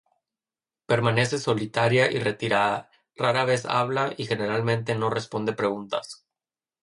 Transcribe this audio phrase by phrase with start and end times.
[0.87, 6.25] Permanece solitaria y retirada, rara vez habla y generalmente no responde preguntas.